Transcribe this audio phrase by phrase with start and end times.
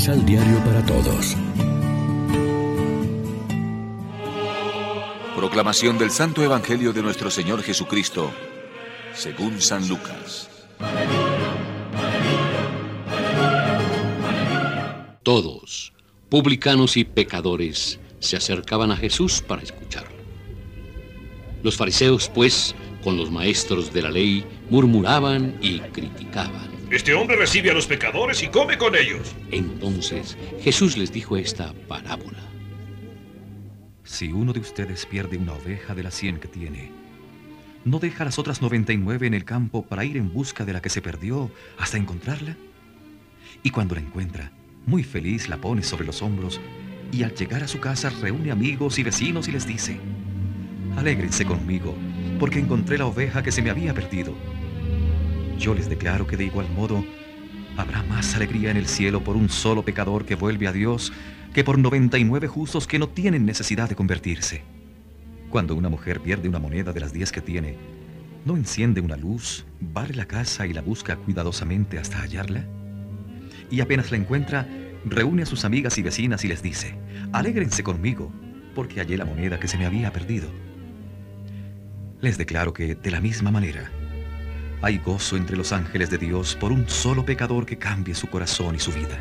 [0.00, 1.36] Misal Diario para Todos.
[5.36, 8.30] Proclamación del Santo Evangelio de nuestro Señor Jesucristo,
[9.12, 10.48] según San Lucas.
[15.22, 15.92] Todos,
[16.30, 20.16] publicanos y pecadores, se acercaban a Jesús para escucharlo.
[21.62, 26.79] Los fariseos, pues, con los maestros de la ley, murmuraban y criticaban.
[26.90, 29.36] Este hombre recibe a los pecadores y come con ellos.
[29.52, 32.42] Entonces Jesús les dijo esta parábola.
[34.02, 36.90] Si uno de ustedes pierde una oveja de las cien que tiene,
[37.84, 40.88] ¿no deja las otras 99 en el campo para ir en busca de la que
[40.88, 42.56] se perdió hasta encontrarla?
[43.62, 44.50] Y cuando la encuentra,
[44.84, 46.60] muy feliz la pone sobre los hombros
[47.12, 50.00] y al llegar a su casa reúne amigos y vecinos y les dice,
[50.96, 51.94] Alégrense conmigo,
[52.40, 54.34] porque encontré la oveja que se me había perdido.
[55.60, 57.04] Yo les declaro que de igual modo
[57.76, 61.12] habrá más alegría en el cielo por un solo pecador que vuelve a Dios
[61.52, 64.62] que por 99 justos que no tienen necesidad de convertirse.
[65.50, 67.76] Cuando una mujer pierde una moneda de las 10 que tiene,
[68.46, 72.64] ¿no enciende una luz, barre la casa y la busca cuidadosamente hasta hallarla?
[73.70, 74.66] Y apenas la encuentra,
[75.04, 76.94] reúne a sus amigas y vecinas y les dice,
[77.32, 78.32] alégrense conmigo,
[78.74, 80.48] porque hallé la moneda que se me había perdido.
[82.22, 83.90] Les declaro que, de la misma manera,
[84.82, 88.74] hay gozo entre los ángeles de Dios por un solo pecador que cambie su corazón
[88.74, 89.18] y su vida.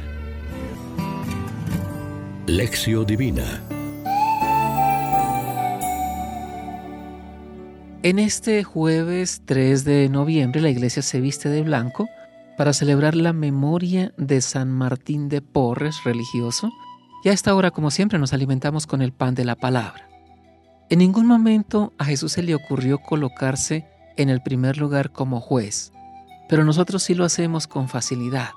[2.48, 3.62] Lección Divina
[8.02, 12.08] En este jueves 3 de noviembre la iglesia se viste de blanco
[12.58, 16.72] para celebrar la memoria de San Martín de Porres, religioso,
[17.24, 20.08] y a esta hora, como siempre, nos alimentamos con el pan de la palabra.
[20.90, 23.86] En ningún momento a Jesús se le ocurrió colocarse
[24.20, 25.92] en el primer lugar como juez,
[26.50, 28.50] pero nosotros sí lo hacemos con facilidad.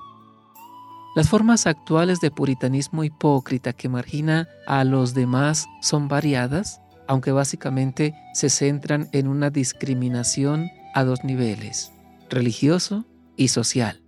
[1.15, 8.13] Las formas actuales de puritanismo hipócrita que margina a los demás son variadas, aunque básicamente
[8.33, 11.93] se centran en una discriminación a dos niveles,
[12.29, 13.05] religioso
[13.37, 14.01] y social.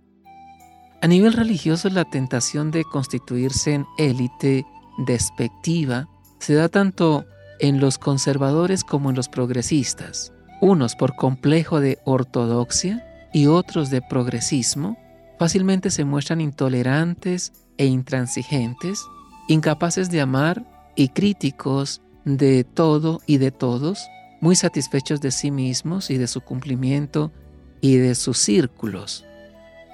[1.00, 4.66] A nivel religioso, la tentación de constituirse en élite
[5.06, 7.24] despectiva se da tanto
[7.60, 14.02] en los conservadores como en los progresistas, unos por complejo de ortodoxia y otros de
[14.02, 14.96] progresismo,
[15.38, 19.04] fácilmente se muestran intolerantes e intransigentes,
[19.48, 24.08] incapaces de amar y críticos de todo y de todos,
[24.40, 27.32] muy satisfechos de sí mismos y de su cumplimiento
[27.80, 29.24] y de sus círculos.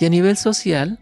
[0.01, 0.99] Y a nivel social,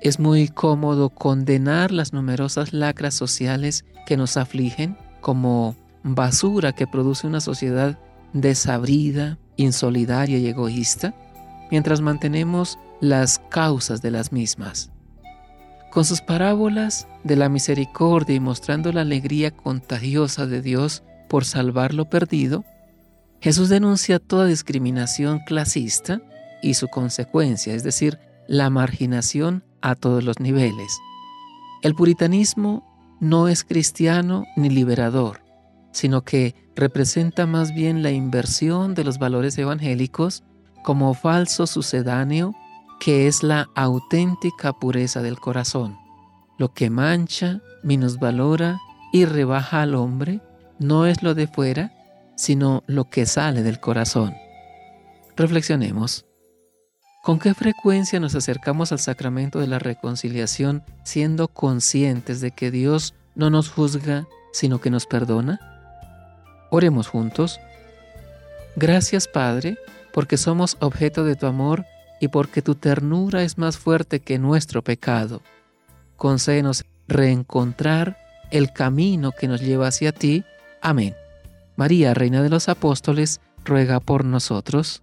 [0.00, 7.26] es muy cómodo condenar las numerosas lacras sociales que nos afligen como basura que produce
[7.26, 7.98] una sociedad
[8.32, 11.14] desabrida, insolidaria y egoísta,
[11.70, 14.90] mientras mantenemos las causas de las mismas.
[15.92, 21.94] Con sus parábolas de la misericordia y mostrando la alegría contagiosa de Dios por salvar
[21.94, 22.64] lo perdido,
[23.40, 26.20] Jesús denuncia toda discriminación clasista
[26.62, 30.98] y su consecuencia, es decir, la marginación a todos los niveles.
[31.82, 35.45] El puritanismo no es cristiano ni liberador,
[35.96, 40.44] sino que representa más bien la inversión de los valores evangélicos
[40.84, 42.54] como falso sucedáneo
[43.00, 45.96] que es la auténtica pureza del corazón.
[46.58, 48.78] Lo que mancha, minusvalora
[49.10, 50.42] y rebaja al hombre
[50.78, 51.94] no es lo de fuera,
[52.36, 54.34] sino lo que sale del corazón.
[55.34, 56.26] Reflexionemos.
[57.22, 63.14] ¿Con qué frecuencia nos acercamos al sacramento de la reconciliación siendo conscientes de que Dios
[63.34, 65.75] no nos juzga, sino que nos perdona?
[66.70, 67.60] Oremos juntos.
[68.76, 69.78] Gracias Padre,
[70.12, 71.84] porque somos objeto de tu amor
[72.20, 75.42] y porque tu ternura es más fuerte que nuestro pecado.
[76.16, 78.18] Concédenos reencontrar
[78.50, 80.44] el camino que nos lleva hacia ti.
[80.80, 81.14] Amén.
[81.76, 85.02] María, Reina de los Apóstoles, ruega por nosotros.